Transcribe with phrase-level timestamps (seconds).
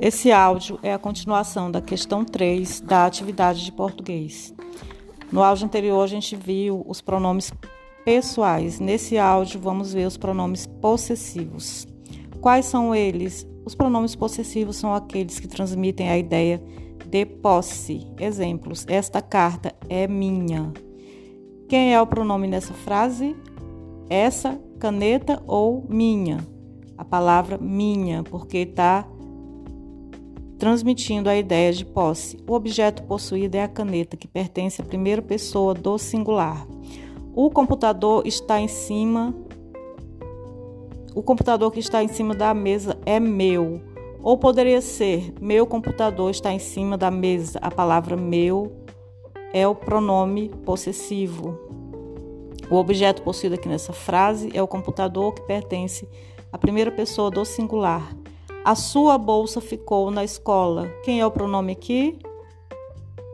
[0.00, 4.54] Esse áudio é a continuação da questão 3 da atividade de português.
[5.32, 7.52] No áudio anterior, a gente viu os pronomes
[8.04, 8.78] pessoais.
[8.78, 11.84] Nesse áudio, vamos ver os pronomes possessivos.
[12.40, 13.44] Quais são eles?
[13.66, 16.62] Os pronomes possessivos são aqueles que transmitem a ideia
[17.04, 18.06] de posse.
[18.20, 20.72] Exemplos: Esta carta é minha.
[21.68, 23.34] Quem é o pronome nessa frase?
[24.08, 26.38] Essa caneta ou minha?
[26.96, 29.04] A palavra minha, porque está
[30.58, 32.36] transmitindo a ideia de posse.
[32.46, 36.66] O objeto possuído é a caneta, que pertence à primeira pessoa do singular.
[37.34, 39.34] O computador está em cima.
[41.14, 43.80] O computador que está em cima da mesa é meu.
[44.20, 47.58] Ou poderia ser: meu computador está em cima da mesa.
[47.62, 48.72] A palavra meu
[49.52, 51.56] é o pronome possessivo.
[52.68, 56.06] O objeto possuído aqui nessa frase é o computador que pertence
[56.52, 58.14] à primeira pessoa do singular.
[58.68, 60.88] A sua bolsa ficou na escola.
[61.02, 62.18] Quem é o pronome aqui?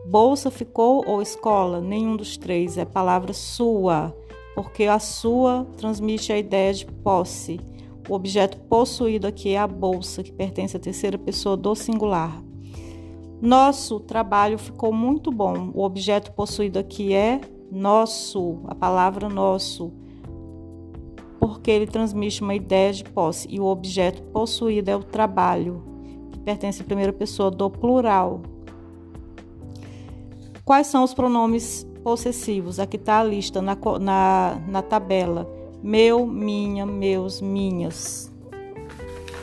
[0.05, 1.81] Bolsa ficou ou escola?
[1.81, 2.77] Nenhum dos três.
[2.77, 4.15] É palavra sua,
[4.55, 7.59] porque a sua transmite a ideia de posse.
[8.07, 12.41] O objeto possuído aqui é a bolsa, que pertence à terceira pessoa do singular.
[13.41, 15.69] Nosso trabalho ficou muito bom.
[15.73, 19.91] O objeto possuído aqui é nosso, a palavra nosso
[21.47, 25.83] porque ele transmite uma ideia de posse e o objeto possuído é o trabalho,
[26.31, 28.41] que pertence à primeira pessoa do plural.
[30.63, 32.79] Quais são os pronomes possessivos?
[32.79, 35.47] Aqui está a lista na, na, na tabela:
[35.83, 38.33] meu, minha, meus, minhas.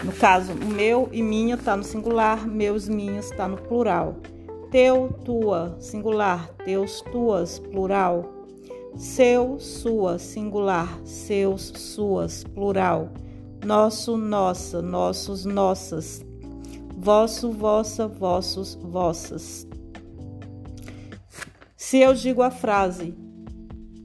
[0.02, 4.16] No caso, meu e minha está no singular, meus, minhas está no plural.
[4.72, 8.41] Teu, tua, singular, teus, tuas, plural
[8.96, 13.10] seu, sua, singular, seus, suas, plural,
[13.64, 16.24] nosso, nossa, nossos, nossas,
[16.96, 19.66] vosso, vossa, vossos, vossas.
[21.76, 23.14] Se eu digo a frase,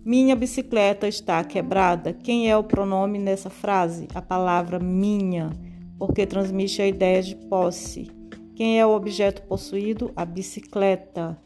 [0.03, 4.07] minha bicicleta está quebrada, quem é o pronome nessa frase?
[4.15, 5.51] A palavra minha,
[5.97, 8.09] porque transmite a ideia de posse.
[8.55, 10.11] Quem é o objeto possuído?
[10.15, 11.37] A bicicleta.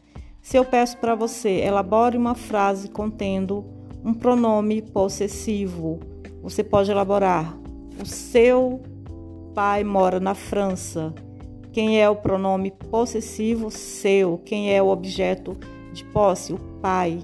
[0.42, 3.64] Se eu peço para você, elabore uma frase contendo
[4.04, 6.00] um pronome possessivo,
[6.42, 7.56] você pode elaborar:
[8.00, 8.82] O seu
[9.54, 11.14] pai mora na França.
[11.72, 13.70] Quem é o pronome possessivo?
[13.70, 14.36] Seu.
[14.44, 15.56] Quem é o objeto
[15.92, 16.52] de posse?
[16.52, 17.20] O pai.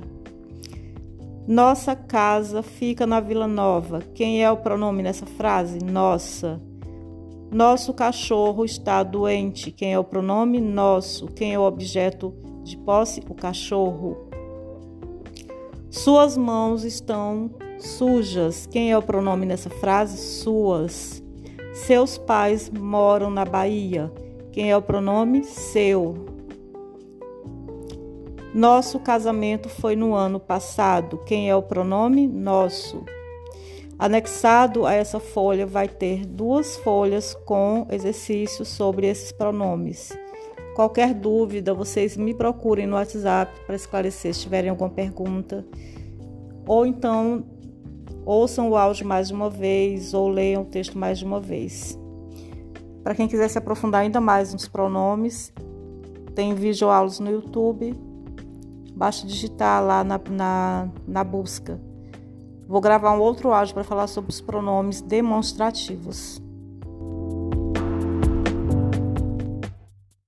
[1.46, 4.00] Nossa casa fica na Vila Nova.
[4.14, 5.80] Quem é o pronome nessa frase?
[5.84, 6.60] Nossa.
[7.50, 9.72] Nosso cachorro está doente.
[9.72, 10.60] Quem é o pronome?
[10.60, 11.26] Nosso.
[11.26, 12.32] Quem é o objeto
[12.68, 13.22] de posse?
[13.28, 14.28] O cachorro.
[15.90, 18.66] Suas mãos estão sujas.
[18.66, 20.18] Quem é o pronome nessa frase?
[20.18, 21.22] Suas.
[21.72, 24.12] Seus pais moram na Bahia.
[24.52, 25.44] Quem é o pronome?
[25.44, 26.26] Seu.
[28.52, 31.18] Nosso casamento foi no ano passado.
[31.24, 32.26] Quem é o pronome?
[32.26, 33.04] Nosso.
[33.98, 40.16] Anexado a essa folha vai ter duas folhas com exercícios sobre esses pronomes.
[40.78, 45.66] Qualquer dúvida, vocês me procurem no WhatsApp para esclarecer se tiverem alguma pergunta.
[46.64, 47.44] Ou então
[48.24, 51.98] ouçam o áudio mais de uma vez ou leiam o texto mais de uma vez.
[53.02, 55.52] Para quem quiser se aprofundar ainda mais nos pronomes,
[56.36, 57.92] tem vídeo aulas no YouTube.
[58.94, 61.80] Basta digitar lá na, na, na busca
[62.68, 66.40] Vou gravar um outro áudio para falar sobre os pronomes demonstrativos.